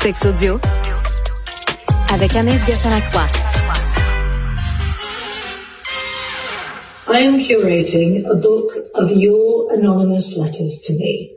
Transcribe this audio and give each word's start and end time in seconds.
Sex 0.00 0.24
audio 0.26 0.60
avec 2.12 2.36
Anaïs 2.36 2.64
Gertin-Lacroix. 2.64 3.28
I 7.08 7.18
am 7.18 7.40
curating 7.40 8.24
a 8.30 8.36
book 8.36 8.70
of 8.94 9.10
your 9.10 9.72
anonymous 9.74 10.36
letters 10.38 10.82
to 10.86 10.92
me. 10.92 11.32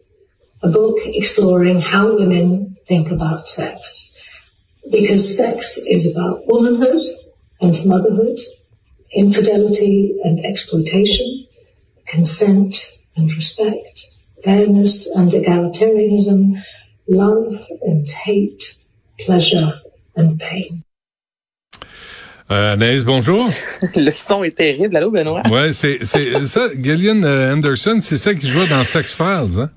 A 0.62 0.70
book 0.70 1.00
exploring 1.06 1.82
how 1.82 2.16
women 2.16 2.78
think 2.88 3.10
about 3.10 3.48
sex. 3.48 4.14
Because 4.92 5.36
sex 5.36 5.80
is 5.88 6.06
about 6.06 6.46
womanhood 6.46 7.02
and 7.62 7.84
motherhood, 7.84 8.38
infidelity 9.12 10.16
and 10.24 10.46
exploitation, 10.46 11.48
consent 12.06 12.76
and 13.16 13.34
respect, 13.34 14.06
fairness 14.44 15.10
and 15.16 15.32
egalitarianism, 15.32 16.62
love 17.12 17.56
and 17.86 18.06
hate, 18.26 18.76
pleasure 19.20 19.82
and 20.16 20.38
pain. 20.40 20.84
Euh, 22.50 22.74
Anaïs, 22.74 23.04
bonjour. 23.06 23.50
Le 23.96 24.12
son 24.12 24.44
est 24.44 24.58
terrible. 24.58 24.98
Allô, 24.98 25.12
Benoît? 25.12 25.44
Ouais, 25.50 25.72
c'est, 25.72 26.00
c'est 26.02 26.46
ça. 26.46 26.68
Gillian 26.78 27.24
euh, 27.24 27.54
Anderson, 27.54 28.00
c'est 28.02 28.18
ça 28.18 28.34
qui 28.34 28.48
joue 28.48 28.66
dans 28.68 28.84
Sex 28.84 29.16
Files, 29.16 29.60
hein? 29.60 29.70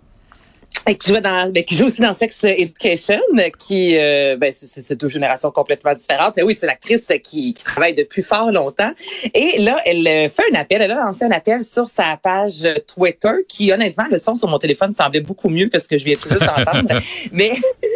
qui 0.98 1.08
joue 1.08 1.20
dans 1.20 1.50
ben, 1.52 1.64
qui 1.64 1.76
joue 1.76 1.86
aussi 1.86 2.00
dans 2.00 2.14
Sex 2.14 2.44
Education 2.44 3.20
qui 3.58 3.96
euh, 3.96 4.36
ben 4.36 4.52
c'est 4.54 4.98
deux 4.98 5.08
générations 5.08 5.50
complètement 5.50 5.94
différentes. 5.94 6.34
Mais 6.36 6.42
oui 6.42 6.56
c'est 6.58 6.66
l'actrice 6.66 7.06
qui, 7.22 7.54
qui 7.54 7.64
travaille 7.64 7.94
depuis 7.94 8.22
fort 8.22 8.52
longtemps. 8.52 8.92
Et 9.32 9.58
là 9.58 9.78
elle 9.84 10.06
euh, 10.06 10.28
fait 10.28 10.44
un 10.52 10.60
appel. 10.60 10.82
Elle 10.82 10.92
a 10.92 10.96
lancé 10.96 11.24
un 11.24 11.30
appel 11.30 11.62
sur 11.62 11.88
sa 11.88 12.16
page 12.16 12.68
Twitter 12.86 13.32
qui 13.48 13.72
honnêtement 13.72 14.04
le 14.10 14.18
son 14.18 14.34
sur 14.34 14.48
mon 14.48 14.58
téléphone 14.58 14.92
semblait 14.92 15.20
beaucoup 15.20 15.48
mieux 15.48 15.68
que 15.68 15.78
ce 15.78 15.88
que 15.88 15.98
je 15.98 16.04
viens 16.04 16.16
tout 16.16 16.28
juste 16.28 16.44
d'entendre. 16.44 17.00
Mais 17.32 17.52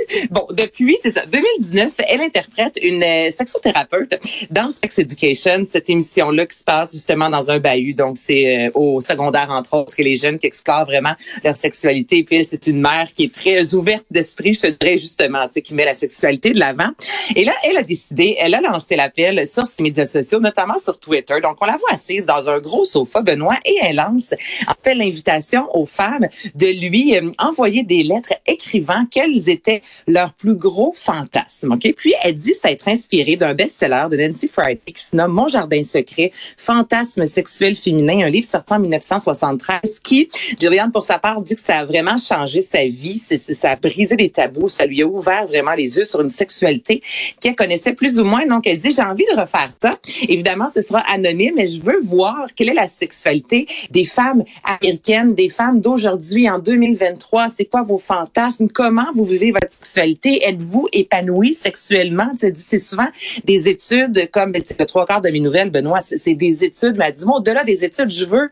bon 0.30 0.47
depuis 0.51 0.97
c'est 1.03 1.12
ça 1.12 1.27
2019 1.27 1.93
elle 2.09 2.21
interprète 2.21 2.79
une 2.83 3.03
euh, 3.03 3.30
sexothérapeute 3.30 4.19
dans 4.51 4.70
Sex 4.70 4.98
Education 4.98 5.64
cette 5.69 5.91
émission 5.91 6.31
là 6.31 6.47
qui 6.47 6.59
se 6.59 6.64
passe 6.64 6.92
justement 6.92 7.28
dans 7.28 7.51
un 7.51 7.59
bahut 7.59 7.95
donc 7.95 8.17
c'est 8.17 8.70
au 8.75 9.01
secondaire 9.01 9.51
entre 9.51 9.75
autres 9.75 9.98
et 9.98 10.03
les 10.03 10.17
jeunes 10.17 10.39
qui 10.39 10.47
explorent 10.47 10.86
vraiment 10.86 11.14
leur 11.45 11.56
sexualité 11.56 12.25
puis 12.25 12.45
c'est 12.45 12.67
une 12.67 12.81
mère 12.81 13.12
qui 13.12 13.25
est 13.25 13.34
très 13.34 13.75
ouverte 13.75 14.05
d'esprit, 14.11 14.55
je 14.55 14.61
te 14.61 14.67
dirais 14.67 14.98
justement, 14.98 15.47
tu 15.47 15.55
sais, 15.55 15.62
qui 15.62 15.75
met 15.75 15.84
la 15.84 15.95
sexualité 15.95 16.53
de 16.53 16.59
l'avant. 16.59 16.91
Et 17.36 17.45
là, 17.45 17.53
elle 17.64 17.77
a 17.77 17.83
décidé, 17.83 18.36
elle 18.39 18.55
a 18.55 18.61
lancé 18.61 18.97
l'appel 18.97 19.47
sur 19.47 19.67
ses 19.67 19.83
médias 19.83 20.06
sociaux, 20.06 20.41
notamment 20.41 20.79
sur 20.79 20.98
Twitter. 20.98 21.34
Donc, 21.42 21.56
on 21.61 21.67
la 21.67 21.77
voit 21.77 21.92
assise 21.92 22.27
dans 22.27 22.48
un 22.48 22.59
gros 22.59 22.84
sofa, 22.84 23.23
Benoît, 23.23 23.59
et 23.64 23.79
elle 23.83 23.97
lance 23.97 24.34
en 24.67 24.75
fait 24.83 24.95
l'invitation 24.95 25.69
aux 25.77 25.86
femmes 25.86 26.29
de 26.55 26.67
lui 26.67 27.17
euh, 27.17 27.31
envoyer 27.39 27.83
des 27.83 28.03
lettres 28.03 28.34
écrivant 28.47 29.05
quels 29.11 29.48
étaient 29.48 29.83
leurs 30.07 30.33
plus 30.33 30.55
gros 30.55 30.93
fantasmes. 30.95 31.73
Ok, 31.73 31.93
puis 31.97 32.15
elle 32.25 32.37
dit 32.37 32.55
s'être 32.55 32.89
inspirée 32.89 33.37
d'un 33.37 33.55
best-seller 33.55 34.07
de 34.11 34.17
Nancy 34.17 34.49
Friday 34.49 34.81
qui 34.87 35.03
se 35.03 35.17
nomme 35.17 35.33
Mon 35.33 35.49
jardin 35.49 35.83
secret, 35.83 36.33
fantasme 36.57 37.27
sexuel 37.27 37.75
féminin, 37.75 38.27
un 38.27 38.31
livre 38.31 38.49
sorti 38.49 38.73
en 38.73 38.79
1973 38.79 40.01
qui, 40.03 40.29
Gillian 40.59 40.91
pour 40.91 41.05
sa 41.05 41.19
part 41.19 41.41
dit 41.41 41.55
que 41.55 41.61
ça 41.61 41.79
a 41.79 41.85
vraiment 41.85 42.17
changé 42.17 42.63
sa 42.63 42.85
vie, 42.85 43.19
c'est, 43.25 43.39
ça 43.55 43.73
a 43.73 43.77
brisé 43.77 44.17
des 44.17 44.31
tabous, 44.31 44.69
ça 44.69 44.87
lui 44.87 45.03
a 45.03 45.07
ouvert 45.07 45.47
vraiment 45.47 45.75
les 45.75 45.97
yeux 45.97 46.05
sur 46.05 46.21
une 46.21 46.31
sexualité 46.31 47.03
qu'elle 47.41 47.55
connaissait 47.55 47.95
plus 47.95 48.21
ou 48.21 48.25
moins. 48.25 48.47
Donc, 48.47 48.67
elle 48.67 48.79
dit, 48.79 48.93
j'ai 48.93 49.03
envie 49.03 49.27
de 49.33 49.41
refaire 49.41 49.73
ça. 49.81 49.95
Évidemment, 50.29 50.69
ce 50.73 50.83
sera 50.83 51.01
anonyme, 51.13 51.55
mais 51.57 51.67
je 51.67 51.81
veux 51.81 52.01
voir 52.03 52.47
quelle 52.55 52.71
est 52.71 52.75
la 52.75 52.89
sexualité 52.89 53.67
des 53.91 54.05
femmes 54.05 54.45
américaines, 54.65 55.35
des 55.35 55.49
femmes 55.49 55.81
d'aujourd'hui 55.81 56.49
en 56.49 56.59
2023. 56.59 57.49
C'est 57.49 57.65
quoi 57.65 57.83
vos 57.83 57.99
fantasmes? 57.99 58.69
Comment 58.69 59.07
vous 59.15 59.25
vivez 59.25 59.53
votre 59.53 59.77
sexualité? 59.89 60.41
Êtes-vous 60.44 60.89
épanoui 60.92 61.55
sexuellement? 61.55 62.31
C'est 62.36 62.78
souvent 62.78 63.08
des 63.44 63.69
études 63.69 64.30
comme 64.30 64.53
le 64.53 64.86
trois 64.86 65.06
quarts 65.06 65.20
de 65.20 65.30
mes 65.30 65.41
nouvelles, 65.41 65.70
Benoît, 65.70 66.00
c'est, 66.00 66.34
des 66.34 66.64
études. 66.64 66.97
Mais 66.97 67.06
elle 67.08 67.14
dit, 67.14 67.25
moi, 67.25 67.39
au-delà 67.39 67.64
des 67.64 67.85
études, 67.85 68.11
je 68.11 68.24
veux, 68.24 68.51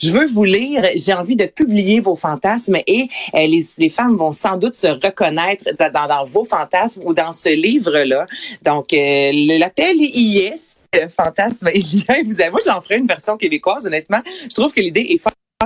je 0.00 0.10
veux 0.10 0.26
vous 0.26 0.44
lire. 0.44 0.84
J'ai 0.96 1.12
envie 1.12 1.36
de 1.36 1.46
publier 1.46 2.00
vos 2.00 2.16
fantasmes 2.16 2.78
et 2.86 3.08
euh, 3.34 3.46
les 3.46 3.90
femmes 3.90 4.16
vont 4.16 4.32
sans 4.32 4.56
doute 4.56 4.74
se 4.74 4.86
reconnaître 4.86 5.64
dans, 5.78 6.24
vos 6.24 6.44
fantasmes 6.44 7.02
ou 7.04 7.14
dans 7.14 7.32
ce 7.32 7.50
livre-là. 7.50 8.26
Donc, 8.62 8.92
euh, 8.92 9.30
l'appel 9.58 9.96
y 9.98 10.38
est. 10.38 10.78
Fantasme, 11.14 11.66
avez, 11.66 12.50
moi, 12.50 12.60
j'en 12.66 12.80
ferai 12.80 12.96
une 12.96 13.06
version 13.06 13.36
québécoise, 13.36 13.84
honnêtement. 13.84 14.22
Je 14.44 14.54
trouve 14.54 14.72
que 14.72 14.80
l'idée 14.80 15.06
est 15.10 15.18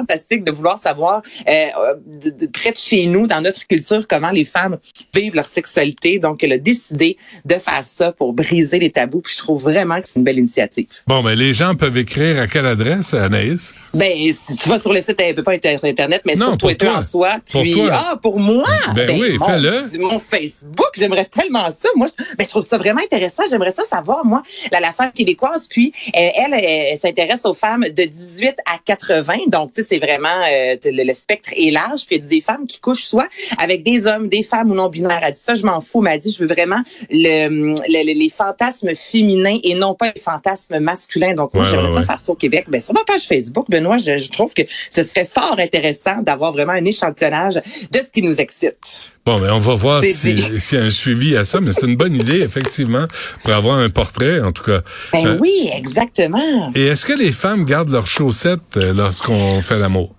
fantastique 0.02 0.42
de 0.42 0.50
vouloir 0.50 0.78
savoir 0.78 1.20
euh, 1.46 1.94
de, 2.06 2.46
près 2.46 2.72
de 2.72 2.76
chez 2.78 3.04
nous, 3.06 3.26
dans 3.26 3.42
notre 3.42 3.66
culture, 3.66 4.06
comment 4.08 4.30
les 4.30 4.46
femmes 4.46 4.78
vivent 5.14 5.34
leur 5.34 5.48
sexualité. 5.48 6.18
Donc, 6.18 6.42
elle 6.42 6.52
a 6.52 6.58
décidé 6.58 7.18
de 7.44 7.54
faire 7.56 7.82
ça 7.84 8.10
pour 8.10 8.32
briser 8.32 8.78
les 8.78 8.90
tabous. 8.90 9.20
Puis 9.20 9.34
je 9.34 9.42
trouve 9.42 9.62
vraiment 9.62 10.00
que 10.00 10.08
c'est 10.08 10.18
une 10.18 10.24
belle 10.24 10.38
initiative. 10.38 10.86
Bon, 11.06 11.22
mais 11.22 11.36
les 11.36 11.52
gens 11.52 11.74
peuvent 11.74 11.98
écrire 11.98 12.40
à 12.40 12.46
quelle 12.46 12.64
adresse, 12.64 13.12
Anaïs? 13.12 13.74
Ben, 13.92 14.32
si 14.32 14.56
tu 14.56 14.68
vas 14.70 14.80
sur 14.80 14.94
le 14.94 15.02
site, 15.02 15.20
elle 15.20 15.34
peut 15.34 15.42
pas 15.42 15.54
être 15.56 15.84
Internet, 15.84 16.22
mais 16.24 16.36
sur 16.36 16.56
Twitter 16.56 16.88
en 16.88 17.02
soi. 17.02 17.36
Puis, 17.44 17.72
pour 17.72 17.86
toi. 17.86 17.90
ah, 17.92 18.16
pour 18.16 18.40
moi? 18.40 18.68
Ben, 18.94 19.06
ben 19.06 19.20
oui, 19.20 19.38
fais-le. 19.44 19.98
Mon 19.98 20.18
Facebook, 20.18 20.90
j'aimerais 20.96 21.26
tellement 21.26 21.70
ça. 21.70 21.88
Moi, 21.96 22.08
ben, 22.38 22.44
je 22.44 22.48
trouve 22.48 22.64
ça 22.64 22.78
vraiment 22.78 23.02
intéressant. 23.02 23.42
J'aimerais 23.50 23.70
ça 23.72 23.84
savoir, 23.84 24.24
moi, 24.24 24.42
la, 24.70 24.80
la 24.80 24.92
femme 24.92 25.12
québécoise. 25.12 25.66
Puis, 25.68 25.92
elle, 26.14 26.32
elle, 26.34 26.64
elle 26.64 26.98
s'intéresse 26.98 27.44
aux 27.44 27.54
femmes 27.54 27.84
de 27.84 28.04
18 28.04 28.54
à 28.64 28.78
80. 28.84 29.34
Donc, 29.48 29.72
tu 29.72 29.81
c'est 29.86 29.98
vraiment 29.98 30.28
euh, 30.50 30.76
le, 30.84 31.14
spectre 31.14 31.50
est 31.56 31.70
large. 31.70 32.06
Puis 32.06 32.16
il 32.16 32.22
y 32.22 32.24
a 32.24 32.28
des 32.28 32.40
femmes 32.40 32.66
qui 32.66 32.80
couchent 32.80 33.04
soit 33.04 33.28
avec 33.58 33.82
des 33.82 34.06
hommes, 34.06 34.28
des 34.28 34.42
femmes 34.42 34.70
ou 34.70 34.74
non 34.74 34.88
binaires. 34.88 35.20
Elle 35.22 35.34
dit 35.34 35.40
ça, 35.40 35.54
je 35.54 35.64
m'en 35.64 35.80
fous. 35.80 36.00
Mais 36.00 36.14
elle 36.14 36.20
dit, 36.20 36.32
je 36.32 36.42
veux 36.42 36.52
vraiment 36.52 36.82
le, 37.10 37.74
les 37.88 38.30
fantasmes 38.30 38.94
féminins 38.94 39.58
et 39.62 39.74
non 39.74 39.94
pas 39.94 40.12
les 40.14 40.20
fantasmes 40.20 40.78
masculins. 40.78 41.34
Donc 41.34 41.54
moi, 41.54 41.64
j'aimerais 41.64 41.94
ça 41.94 42.02
faire 42.02 42.20
ça 42.20 42.32
au 42.32 42.36
Québec. 42.36 42.66
Ben 42.68 42.80
sur 42.80 42.94
ma 42.94 43.04
page 43.04 43.26
Facebook, 43.26 43.66
Benoît, 43.68 43.98
je, 43.98 44.18
je 44.18 44.30
trouve 44.30 44.54
que 44.54 44.62
ce 44.90 45.02
serait 45.02 45.26
fort 45.26 45.56
intéressant 45.58 46.22
d'avoir 46.22 46.52
vraiment 46.52 46.72
un 46.72 46.84
échantillonnage 46.84 47.54
de 47.54 47.98
ce 47.98 48.10
qui 48.12 48.22
nous 48.22 48.40
excite. 48.40 49.12
Bon, 49.24 49.38
mais 49.38 49.50
on 49.50 49.60
va 49.60 49.74
voir 49.74 50.02
s'il 50.02 50.40
y 50.40 50.76
a 50.76 50.82
un 50.82 50.90
suivi 50.90 51.36
à 51.36 51.44
ça, 51.44 51.60
mais 51.60 51.72
c'est 51.72 51.86
une 51.86 51.94
bonne 51.94 52.16
idée, 52.16 52.42
effectivement, 52.42 53.06
pour 53.44 53.52
avoir 53.52 53.78
un 53.78 53.88
portrait, 53.88 54.40
en 54.40 54.50
tout 54.50 54.64
cas. 54.64 54.80
Ben 55.12 55.26
euh, 55.26 55.38
oui, 55.40 55.70
exactement. 55.72 56.72
Et 56.74 56.86
est-ce 56.86 57.06
que 57.06 57.12
les 57.12 57.30
femmes 57.30 57.64
gardent 57.64 57.90
leurs 57.90 58.06
chaussettes 58.06 58.76
euh, 58.76 58.92
lorsqu'on 58.92 59.62
fait 59.62 59.78
l'amour? 59.78 60.12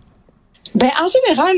Ben, 0.74 0.90
en 1.02 1.08
général, 1.08 1.56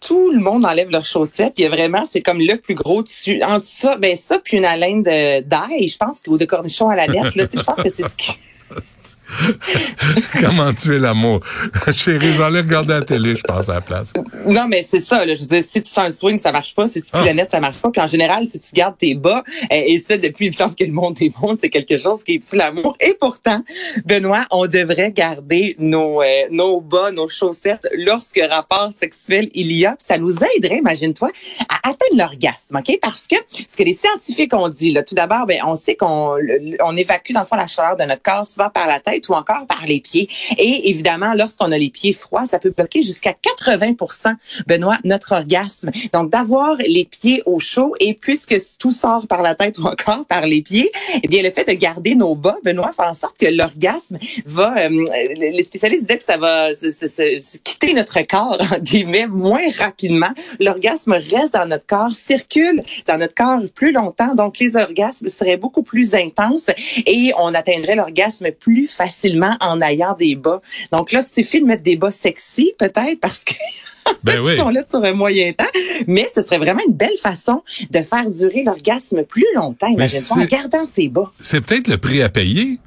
tout 0.00 0.32
le 0.32 0.40
monde 0.40 0.66
enlève 0.66 0.90
leurs 0.90 1.06
chaussettes. 1.06 1.54
Il 1.58 1.62
y 1.62 1.66
a 1.66 1.68
vraiment, 1.68 2.08
c'est 2.10 2.22
comme 2.22 2.40
le 2.40 2.56
plus 2.56 2.74
gros 2.74 3.04
dessus. 3.04 3.40
En 3.44 3.60
tout 3.60 3.68
ça, 3.68 3.96
ben 3.96 4.16
ça, 4.20 4.40
puis 4.42 4.56
une 4.56 4.64
haleine 4.64 5.04
d'ail, 5.04 5.88
je 5.88 5.96
pense, 5.96 6.20
ou 6.26 6.38
de 6.38 6.44
cornichon 6.44 6.88
à 6.88 6.96
la 6.96 7.06
lettre, 7.06 7.38
là, 7.38 7.44
je 7.54 7.62
pense 7.62 7.76
que 7.76 7.88
c'est 7.88 8.02
ce 8.02 8.16
qui... 8.16 8.32
Comment 10.40 10.72
tuer 10.72 10.98
l'amour? 10.98 11.40
Chérie, 11.92 12.32
j'allais 12.36 12.60
regarder 12.60 12.94
la 12.94 13.02
télé, 13.02 13.34
je 13.34 13.42
pense, 13.42 13.68
à 13.68 13.74
la 13.74 13.80
place. 13.80 14.12
Non, 14.46 14.66
mais 14.68 14.84
c'est 14.86 15.00
ça. 15.00 15.24
Là. 15.24 15.34
Je 15.34 15.40
veux 15.40 15.46
dire, 15.46 15.64
si 15.64 15.82
tu 15.82 15.90
sens 15.90 16.04
un 16.06 16.10
swing, 16.10 16.38
ça 16.38 16.52
marche 16.52 16.74
pas. 16.74 16.86
Si 16.86 17.02
tu 17.02 17.10
planètes, 17.10 17.48
ah. 17.48 17.56
ça 17.56 17.60
marche 17.60 17.78
pas. 17.80 17.90
Puis 17.90 18.00
en 18.00 18.06
général, 18.06 18.46
si 18.48 18.60
tu 18.60 18.72
gardes 18.72 18.96
tes 18.98 19.14
bas, 19.14 19.44
euh, 19.64 19.66
et 19.70 19.98
ça, 19.98 20.16
depuis, 20.16 20.46
il 20.46 20.50
me 20.50 20.54
semble 20.54 20.74
que 20.74 20.84
le 20.84 20.92
monde 20.92 21.16
est 21.20 21.30
bon, 21.30 21.56
c'est 21.60 21.70
quelque 21.70 21.96
chose 21.96 22.22
qui 22.24 22.40
tue 22.40 22.56
l'amour. 22.56 22.96
Et 23.00 23.14
pourtant, 23.14 23.62
Benoît, 24.04 24.46
on 24.50 24.66
devrait 24.66 25.12
garder 25.12 25.76
nos, 25.78 26.22
euh, 26.22 26.26
nos 26.50 26.80
bas, 26.80 27.10
nos 27.12 27.28
chaussettes 27.28 27.88
lorsque 27.94 28.40
rapport 28.50 28.92
sexuel 28.92 29.48
il 29.54 29.72
y 29.72 29.86
a. 29.86 29.96
ça 29.98 30.18
nous 30.18 30.34
aiderait, 30.56 30.78
imagine-toi, 30.78 31.30
à 31.68 31.88
atteindre 31.90 32.16
l'orgasme, 32.16 32.76
OK? 32.76 32.98
Parce 33.00 33.26
que 33.26 33.36
ce 33.68 33.76
que 33.76 33.82
les 33.82 33.94
scientifiques 33.94 34.54
ont 34.54 34.68
dit, 34.68 34.92
là, 34.92 35.02
tout 35.02 35.14
d'abord, 35.14 35.46
ben, 35.46 35.60
on 35.64 35.76
sait 35.76 35.96
qu'on 35.96 36.36
on 36.82 36.96
évacue, 36.96 37.32
dans 37.32 37.40
le 37.40 37.46
fond, 37.46 37.56
la 37.56 37.66
chaleur 37.66 37.96
de 37.96 38.04
notre 38.04 38.22
corps 38.22 38.46
par 38.72 38.86
la 38.86 39.00
tête 39.00 39.28
ou 39.28 39.34
encore 39.34 39.66
par 39.66 39.86
les 39.86 40.00
pieds. 40.00 40.28
Et 40.58 40.90
évidemment, 40.90 41.34
lorsqu'on 41.34 41.72
a 41.72 41.78
les 41.78 41.90
pieds 41.90 42.12
froids, 42.12 42.46
ça 42.46 42.58
peut 42.58 42.70
bloquer 42.70 43.02
jusqu'à 43.02 43.32
80 43.32 44.29
Benoît, 44.66 44.98
notre 45.04 45.32
orgasme. 45.32 45.90
Donc, 46.12 46.30
d'avoir 46.30 46.76
les 46.76 47.04
pieds 47.04 47.42
au 47.46 47.58
chaud 47.58 47.94
et 48.00 48.14
puisque 48.14 48.56
tout 48.78 48.90
sort 48.90 49.26
par 49.26 49.42
la 49.42 49.54
tête 49.54 49.78
ou 49.78 49.86
encore 49.86 50.24
par 50.26 50.46
les 50.46 50.62
pieds, 50.62 50.90
eh 51.22 51.28
bien, 51.28 51.42
le 51.42 51.50
fait 51.50 51.68
de 51.68 51.72
garder 51.72 52.14
nos 52.14 52.34
bas, 52.34 52.56
Benoît, 52.64 52.92
fait 52.94 53.02
en 53.02 53.14
sorte 53.14 53.38
que 53.38 53.46
l'orgasme 53.46 54.18
va, 54.46 54.78
euh, 54.78 55.04
les 55.36 55.62
spécialistes 55.62 56.02
disaient 56.02 56.18
que 56.18 56.24
ça 56.24 56.36
va 56.36 56.74
se, 56.74 57.58
quitter 57.58 57.94
notre 57.94 58.20
corps, 58.22 58.58
en 58.72 58.78
guillemets, 58.78 59.26
moins 59.26 59.70
rapidement. 59.78 60.30
L'orgasme 60.58 61.12
reste 61.12 61.54
dans 61.54 61.66
notre 61.66 61.86
corps, 61.86 62.12
circule 62.12 62.82
dans 63.06 63.18
notre 63.18 63.34
corps 63.34 63.60
plus 63.74 63.92
longtemps. 63.92 64.34
Donc, 64.34 64.58
les 64.58 64.76
orgasmes 64.76 65.28
seraient 65.28 65.56
beaucoup 65.56 65.82
plus 65.82 66.14
intenses 66.14 66.66
et 67.06 67.32
on 67.38 67.54
atteindrait 67.54 67.94
l'orgasme 67.94 68.50
plus 68.52 68.88
facilement 68.88 69.56
en 69.60 69.80
ayant 69.80 70.14
des 70.14 70.34
bas. 70.34 70.60
Donc 70.92 71.12
là, 71.12 71.22
il 71.26 71.44
suffit 71.44 71.60
de 71.60 71.66
mettre 71.66 71.82
des 71.82 71.96
bas 71.96 72.10
sexy, 72.10 72.74
peut-être, 72.78 73.20
parce 73.20 73.44
que 73.44 73.54
ben 74.24 74.40
oui. 74.40 74.56
sont 74.56 74.68
là 74.68 74.82
sur 74.88 75.02
un 75.02 75.12
moyen 75.12 75.52
temps. 75.52 75.64
Mais 76.06 76.28
ce 76.34 76.42
serait 76.42 76.58
vraiment 76.58 76.82
une 76.86 76.94
belle 76.94 77.16
façon 77.22 77.62
de 77.90 77.98
faire 78.00 78.28
durer 78.28 78.62
l'orgasme 78.64 79.24
plus 79.24 79.46
longtemps, 79.54 79.88
imagine 79.88 80.20
en 80.30 80.44
gardant 80.44 80.84
ses 80.84 81.08
bas. 81.08 81.30
C'est 81.40 81.60
peut-être 81.60 81.88
le 81.88 81.98
prix 81.98 82.22
à 82.22 82.28
payer. 82.28 82.78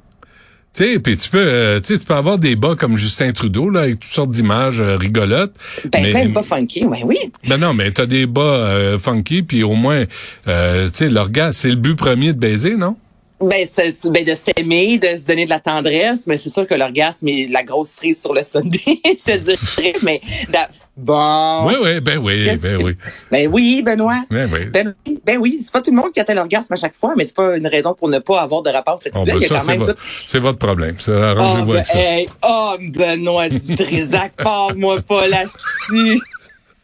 Tu 0.74 0.82
sais, 0.82 0.98
puis 0.98 1.16
tu 1.16 1.28
peux, 1.28 1.38
euh, 1.38 1.78
tu 1.78 1.96
peux 1.98 2.14
avoir 2.14 2.36
des 2.36 2.56
bas 2.56 2.74
comme 2.74 2.96
Justin 2.96 3.30
Trudeau 3.30 3.70
là, 3.70 3.82
avec 3.82 4.00
toutes 4.00 4.10
sortes 4.10 4.32
d'images 4.32 4.80
euh, 4.80 4.96
rigolotes. 4.96 5.54
Ben, 5.92 6.02
mais, 6.12 6.26
de 6.26 6.32
bas 6.32 6.42
funky, 6.42 6.84
ben 6.84 6.98
oui. 7.04 7.16
Ben 7.46 7.58
non, 7.58 7.74
mais 7.74 7.92
t'as 7.92 8.06
des 8.06 8.26
bas 8.26 8.42
euh, 8.42 8.98
funky, 8.98 9.44
puis 9.44 9.62
au 9.62 9.74
moins, 9.74 10.04
euh, 10.48 10.88
tu 10.88 10.94
sais, 10.94 11.08
l'orgasme, 11.08 11.52
c'est 11.52 11.68
le 11.68 11.76
but 11.76 11.94
premier 11.94 12.32
de 12.32 12.38
baiser, 12.38 12.74
non? 12.74 12.96
Ben, 13.40 13.66
c'est- 13.70 14.08
ben, 14.10 14.24
de 14.24 14.32
s'aimer, 14.34 14.96
de 14.96 15.08
se 15.08 15.22
donner 15.26 15.44
de 15.44 15.50
la 15.50 15.58
tendresse, 15.60 16.26
mais 16.26 16.36
c'est 16.36 16.48
sûr 16.50 16.66
que 16.66 16.74
l'orgasme 16.74 17.28
est 17.28 17.48
la 17.50 17.62
grosse 17.64 17.90
cerise 17.90 18.20
sur 18.20 18.32
le 18.32 18.42
Sunday, 18.42 18.78
je 19.04 19.24
te 19.24 19.36
dirais, 19.36 19.92
mais 20.02 20.20
d'a- 20.48 20.70
bon. 20.96 21.66
Oui, 21.66 21.74
oui, 21.82 22.00
ben 22.00 22.18
oui, 22.18 22.56
ben 22.56 22.80
oui. 22.82 22.94
Ben 23.32 23.48
oui, 23.52 23.82
Benoît. 23.82 24.22
Ben 24.30 24.48
oui. 24.52 24.66
Ben 24.66 24.94
oui, 25.06 25.20
ben 25.26 25.38
oui, 25.38 25.58
c'est 25.64 25.72
pas 25.72 25.80
tout 25.82 25.90
le 25.90 25.96
monde 25.96 26.12
qui 26.12 26.20
atteint 26.20 26.34
l'orgasme 26.34 26.72
à 26.72 26.76
chaque 26.76 26.94
fois, 26.94 27.14
mais 27.16 27.24
c'est 27.24 27.34
pas 27.34 27.56
une 27.56 27.66
raison 27.66 27.92
pour 27.92 28.08
ne 28.08 28.20
pas 28.20 28.40
avoir 28.40 28.62
de 28.62 28.70
rapport 28.70 28.98
sexuel. 29.00 29.24
Bon, 29.26 29.38
ben, 29.38 29.44
a 29.44 29.48
ça, 29.48 29.58
c'est 29.60 29.76
votre, 29.76 29.94
tout. 29.94 30.02
c'est 30.26 30.38
votre 30.38 30.58
problème. 30.58 30.96
Ça, 31.00 31.12
Oh, 31.12 31.22
arrangez-vous 31.40 31.66
ben, 31.66 31.74
avec 31.74 31.86
ça. 31.88 31.98
hey, 31.98 32.28
oh, 32.46 32.76
Benoît 32.80 33.48
Dutrisac, 33.48 34.32
parle-moi 34.42 35.00
pas 35.00 35.26
là-dessus. 35.26 36.20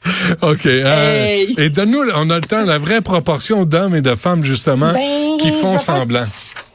OK. 0.42 0.66
euh, 0.66 1.24
Hey. 1.24 1.54
Et 1.58 1.68
donne-nous, 1.70 2.04
on 2.14 2.30
a 2.30 2.36
le 2.36 2.40
temps, 2.42 2.64
la 2.64 2.78
vraie 2.78 3.00
proportion 3.00 3.64
d'hommes 3.64 3.94
et 3.94 4.02
de 4.02 4.14
femmes, 4.14 4.42
justement, 4.44 4.92
Ben, 4.92 5.36
qui 5.40 5.52
font 5.52 5.78
semblant. 5.78 6.24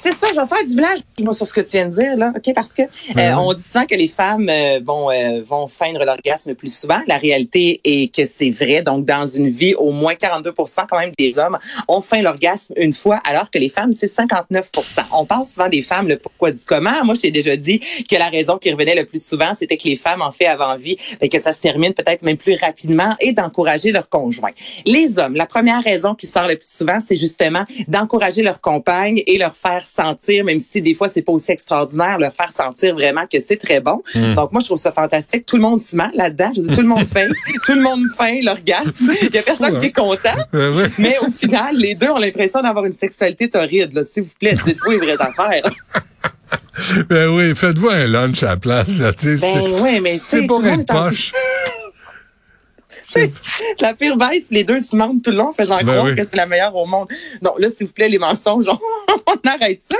C'est 0.05 0.15
ça, 0.17 0.27
je 0.35 0.39
vais 0.39 0.45
faire 0.45 0.67
du 0.67 0.75
blanche 0.75 0.99
moi, 1.23 1.33
sur 1.33 1.47
ce 1.47 1.53
que 1.53 1.61
tu 1.61 1.71
viens 1.71 1.87
de 1.87 1.95
dire, 1.95 2.17
là, 2.17 2.33
OK? 2.35 2.53
Parce 2.53 2.73
que 2.73 2.81
euh, 2.83 3.33
on 3.35 3.53
dit 3.53 3.63
souvent 3.63 3.85
que 3.85 3.95
les 3.95 4.07
femmes 4.07 4.49
euh, 4.49 4.79
vont, 4.83 5.09
euh, 5.09 5.41
vont 5.43 5.67
feindre 5.67 6.03
l'orgasme 6.03 6.53
plus 6.53 6.73
souvent. 6.73 6.99
La 7.07 7.17
réalité 7.17 7.79
est 7.83 8.13
que 8.13 8.25
c'est 8.25 8.49
vrai. 8.49 8.81
Donc, 8.81 9.05
dans 9.05 9.25
une 9.25 9.49
vie, 9.49 9.73
au 9.75 9.91
moins 9.91 10.15
42 10.15 10.51
quand 10.51 10.99
même 10.99 11.11
des 11.17 11.37
hommes 11.37 11.57
ont 11.87 12.01
feint 12.01 12.21
l'orgasme 12.21 12.73
une 12.77 12.93
fois, 12.93 13.21
alors 13.23 13.49
que 13.49 13.57
les 13.57 13.69
femmes, 13.69 13.91
c'est 13.93 14.07
59 14.07 14.71
On 15.13 15.25
parle 15.25 15.45
souvent 15.45 15.69
des 15.69 15.81
femmes, 15.81 16.07
le 16.07 16.17
pourquoi 16.17 16.51
du 16.51 16.63
comment. 16.65 17.03
Moi, 17.03 17.15
je 17.15 17.21
t'ai 17.21 17.31
déjà 17.31 17.55
dit 17.55 17.79
que 17.79 18.15
la 18.15 18.29
raison 18.29 18.57
qui 18.57 18.71
revenait 18.71 18.95
le 18.95 19.05
plus 19.05 19.25
souvent, 19.25 19.53
c'était 19.53 19.77
que 19.77 19.87
les 19.87 19.95
femmes, 19.95 20.21
en 20.21 20.31
fait, 20.31 20.47
avant 20.47 20.75
vie, 20.75 20.97
fait 20.97 21.29
que 21.29 21.41
ça 21.41 21.53
se 21.53 21.61
termine 21.61 21.93
peut-être 21.93 22.23
même 22.23 22.37
plus 22.37 22.55
rapidement 22.55 23.15
et 23.21 23.31
d'encourager 23.31 23.91
leur 23.91 24.09
conjoint. 24.09 24.51
Les 24.85 25.17
hommes, 25.17 25.35
la 25.35 25.45
première 25.45 25.81
raison 25.83 26.13
qui 26.13 26.27
sort 26.27 26.47
le 26.47 26.57
plus 26.57 26.69
souvent, 26.69 26.99
c'est 26.99 27.15
justement 27.15 27.63
d'encourager 27.87 28.41
leur 28.41 28.59
compagne 28.59 29.23
et 29.25 29.37
leur 29.37 29.55
faire 29.55 29.83
sentir, 29.95 30.43
même 30.43 30.59
si 30.59 30.81
des 30.81 30.93
fois 30.93 31.09
c'est 31.13 31.21
pas 31.21 31.31
aussi 31.31 31.51
extraordinaire, 31.51 32.17
leur 32.19 32.33
faire 32.33 32.51
sentir 32.55 32.93
vraiment 32.93 33.25
que 33.25 33.37
c'est 33.45 33.57
très 33.57 33.79
bon. 33.79 34.01
Donc 34.35 34.51
moi 34.51 34.61
je 34.61 34.65
trouve 34.65 34.77
ça 34.79 34.91
fantastique. 34.91 35.45
Tout 35.45 35.55
le 35.55 35.61
monde 35.61 35.79
se 35.79 35.95
ment 35.95 36.11
là-dedans. 36.13 36.51
Je 36.55 36.61
dis 36.61 36.75
tout 36.75 36.81
le 36.81 36.87
monde 36.87 37.07
fait, 37.07 37.27
tout 37.65 37.73
le 37.73 37.81
monde 37.81 38.03
fait 38.17 38.41
l'orgasme. 38.41 39.13
Il 39.21 39.33
y 39.33 39.37
a 39.37 39.41
personne 39.41 39.75
fou, 39.75 39.79
qui 39.79 39.87
est 39.87 39.91
content. 39.95 40.35
Euh, 40.53 40.73
ouais. 40.73 40.87
Mais 40.99 41.17
au 41.19 41.31
final, 41.31 41.75
les 41.75 41.95
deux 41.95 42.09
ont 42.09 42.19
l'impression 42.19 42.61
d'avoir 42.61 42.85
une 42.85 42.97
sexualité 42.97 43.49
torride. 43.49 44.05
S'il 44.11 44.23
vous 44.23 44.29
plaît, 44.39 44.53
dites-vous 44.65 44.91
les 44.91 44.97
vraies 44.97 45.17
affaires. 45.19 45.63
Ben 47.09 47.29
oui, 47.29 47.55
faites-vous 47.55 47.89
un 47.89 48.05
lunch 48.05 48.43
à 48.43 48.47
la 48.47 48.57
place, 48.57 48.97
là. 48.99 49.11
Ben 49.23 50.01
mais 50.01 50.11
tu 50.11 50.17
c'est 50.17 50.45
pour 50.45 50.61
en- 50.63 50.83
poche. 50.83 51.31
la 53.79 53.93
pire 53.93 54.17
puis 54.17 54.45
les 54.51 54.63
deux 54.63 54.79
se 54.79 54.95
mentent 54.95 55.23
tout 55.23 55.31
le 55.31 55.37
long, 55.37 55.51
faisant 55.53 55.77
Ben 55.77 55.85
croire 55.87 56.05
oui. 56.05 56.15
que 56.15 56.21
c'est 56.23 56.35
la 56.35 56.47
meilleure 56.47 56.75
au 56.75 56.85
monde. 56.85 57.07
Non, 57.41 57.53
là, 57.57 57.69
s'il 57.69 57.87
vous 57.87 57.93
plaît, 57.93 58.09
les 58.09 58.19
mensonges, 58.19 58.67
on, 58.67 58.77
on 59.27 59.49
arrête 59.49 59.81
ça. 59.89 59.97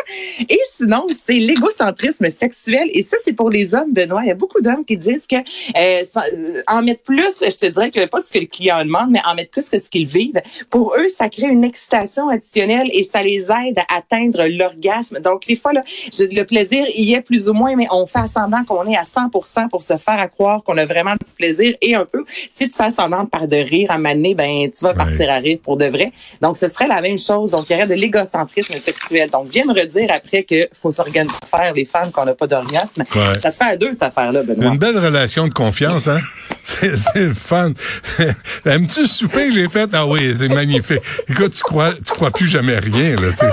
Et 0.49 0.59
sinon, 0.71 1.05
c'est 1.25 1.33
l'égocentrisme 1.33 2.29
sexuel. 2.31 2.89
Et 2.93 3.03
ça, 3.03 3.17
c'est 3.23 3.33
pour 3.33 3.49
les 3.49 3.73
hommes, 3.75 3.93
Benoît. 3.93 4.21
Il 4.23 4.27
y 4.27 4.31
a 4.31 4.35
beaucoup 4.35 4.61
d'hommes 4.61 4.85
qui 4.85 4.97
disent 4.97 5.27
que 5.27 5.35
euh, 5.35 6.03
euh, 6.15 6.61
en 6.67 6.81
mettre 6.81 7.03
plus, 7.03 7.35
je 7.41 7.55
te 7.55 7.65
dirais 7.65 7.91
que 7.91 8.05
pas 8.05 8.21
ce 8.23 8.31
que 8.31 8.39
le 8.39 8.45
client 8.45 8.83
demande, 8.83 9.11
mais 9.11 9.21
en 9.25 9.35
mettre 9.35 9.51
plus 9.51 9.69
que 9.69 9.79
ce 9.79 9.89
qu'ils 9.89 10.07
vivent. 10.07 10.41
Pour 10.69 10.95
eux, 10.97 11.07
ça 11.15 11.29
crée 11.29 11.47
une 11.47 11.63
excitation 11.63 12.29
additionnelle 12.29 12.89
et 12.93 13.03
ça 13.03 13.23
les 13.23 13.43
aide 13.43 13.79
à 13.89 13.97
atteindre 13.97 14.45
l'orgasme. 14.47 15.19
Donc, 15.19 15.45
les 15.47 15.55
fois, 15.55 15.73
là, 15.73 15.83
le 16.17 16.43
plaisir 16.43 16.85
y 16.95 17.13
est 17.13 17.21
plus 17.21 17.49
ou 17.49 17.53
moins, 17.53 17.75
mais 17.75 17.87
on 17.91 18.05
fait 18.07 18.27
semblant 18.27 18.63
qu'on 18.63 18.85
est 18.87 18.97
à 18.97 19.03
100% 19.03 19.69
pour 19.69 19.83
se 19.83 19.97
faire 19.97 20.19
à 20.19 20.27
croire 20.27 20.63
qu'on 20.63 20.77
a 20.77 20.85
vraiment 20.85 21.13
du 21.13 21.31
plaisir 21.35 21.75
et 21.81 21.95
un 21.95 22.05
peu. 22.05 22.23
Si 22.27 22.69
tu 22.69 22.75
fais 22.75 22.91
semblant 22.91 23.25
par 23.25 23.47
de 23.47 23.55
rire 23.55 23.91
à 23.91 23.97
maner, 23.97 24.35
ben 24.35 24.69
tu 24.69 24.83
vas 24.83 24.93
partir 24.93 25.29
à 25.29 25.37
rire 25.37 25.59
pour 25.61 25.77
de 25.77 25.85
vrai. 25.85 26.11
Donc, 26.41 26.57
ce 26.57 26.67
serait 26.67 26.87
la 26.87 27.01
même 27.01 27.17
chose. 27.17 27.51
Donc, 27.51 27.69
il 27.69 27.73
y 27.73 27.75
aurait 27.75 27.87
de 27.87 27.93
l'égocentrisme 27.93 28.73
sexuel. 28.75 29.04
Donc, 29.31 29.49
viens 29.51 29.65
me 29.65 29.73
redire 29.73 30.09
après 30.11 30.43
que 30.43 30.67
faut 30.79 30.91
s'organiser 30.91 31.35
faire 31.49 31.73
les 31.73 31.85
femmes 31.85 32.11
qu'on 32.11 32.25
n'a 32.25 32.33
pas 32.33 32.47
d'orgasme. 32.47 33.03
Ouais. 33.15 33.39
Ça 33.39 33.51
se 33.51 33.57
fait 33.57 33.71
à 33.71 33.77
deux, 33.77 33.93
cette 33.93 34.03
affaire-là, 34.03 34.43
Benoît. 34.43 34.71
Une 34.71 34.77
belle 34.77 34.97
relation 34.97 35.47
de 35.47 35.53
confiance, 35.53 36.07
hein? 36.07 36.19
C'est 36.63 37.15
le 37.15 37.33
fun. 37.33 37.71
Aimes-tu 38.65 39.01
le 39.01 39.07
souper 39.07 39.47
que 39.47 39.51
j'ai 39.51 39.69
fait? 39.69 39.87
Ah 39.93 40.07
oui, 40.07 40.33
c'est 40.35 40.49
magnifique. 40.49 41.01
Écoute, 41.29 41.53
tu 41.53 41.61
crois, 41.61 41.93
tu 41.93 42.11
crois 42.13 42.31
plus 42.31 42.47
jamais 42.47 42.79
rien, 42.79 43.15
là, 43.15 43.31
tu 43.31 43.45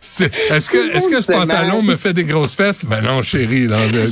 sais. 0.00 0.30
Est-ce 0.50 0.70
que, 0.70 0.96
est-ce 0.96 1.08
que 1.08 1.20
ce 1.20 1.26
pantalon 1.26 1.82
me 1.82 1.96
fait 1.96 2.12
des 2.12 2.24
grosses 2.24 2.54
fesses? 2.54 2.84
Ben 2.84 3.00
non, 3.00 3.22
chérie, 3.22 3.66
non, 3.66 3.76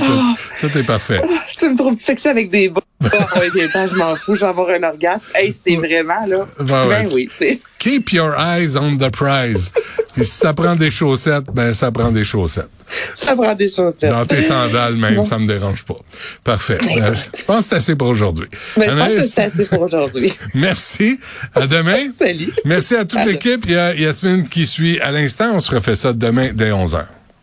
tout, 0.60 0.68
tout 0.68 0.78
est 0.78 0.82
parfait. 0.82 1.22
Tu 1.56 1.70
me 1.70 1.76
trouves 1.76 1.98
sexy 2.00 2.26
avec 2.26 2.50
des 2.50 2.68
bas. 2.68 2.82
Bas, 3.00 3.86
je 3.86 3.94
m'en 3.94 4.16
fous, 4.16 4.34
je 4.34 4.40
vais 4.40 4.46
avoir 4.46 4.70
un 4.70 4.82
orgasme. 4.82 5.30
Hey, 5.34 5.52
c'est 5.64 5.76
vraiment, 5.76 6.26
là. 6.26 6.48
Ben 6.58 6.88
ben 6.88 7.06
oui, 7.12 7.28
c'est. 7.30 7.60
Keep 7.78 8.12
your 8.12 8.34
eyes 8.36 8.76
on 8.76 8.96
the 8.96 9.08
prize. 9.10 9.70
Puis 10.14 10.24
si 10.24 10.32
ça 10.38 10.52
prend 10.52 10.74
des 10.74 10.90
chaussettes, 10.90 11.44
ben 11.52 11.72
ça 11.74 11.92
prend 11.92 12.10
des 12.10 12.24
chaussettes. 12.24 12.68
Ça 13.14 13.36
prend 13.36 13.54
des 13.54 13.68
chaussettes. 13.68 14.10
Dans 14.10 14.26
tes 14.26 14.42
sandales 14.42 14.96
même, 14.96 15.14
Bon. 15.16 15.24
ça 15.24 15.38
me 15.38 15.46
dérange 15.46 15.84
pas. 15.84 15.94
Parfait. 16.42 16.78
Ben, 16.82 17.04
Euh, 17.04 17.14
je 17.38 17.44
pense 17.44 17.58
que 17.58 17.64
c'est 17.70 17.76
assez 17.76 17.94
pour 17.94 18.08
aujourd'hui. 18.08 18.48
Mais 18.76 18.88
je 18.88 18.96
pense 18.96 19.12
que 19.14 19.22
c'est 19.22 19.42
assez 19.42 19.64
pour 19.66 19.82
aujourd'hui. 19.82 20.32
merci. 20.54 21.20
À 21.54 21.66
demain. 21.68 22.10
Salut. 22.18 22.52
Merci 22.64 22.96
à 22.96 23.04
toute 23.04 23.24
l'équipe. 23.24 23.64
Il 23.66 23.72
y 23.72 23.76
a 23.76 23.94
Yasmine 23.94 24.48
qui 24.48 24.66
suit 24.66 24.98
à 25.00 25.12
l'instant. 25.12 25.52
On 25.54 25.60
se 25.60 25.72
refait 25.72 25.96
ça 25.96 26.12
demain 26.12 26.50
dès 26.52 26.70
11h. 26.70 27.04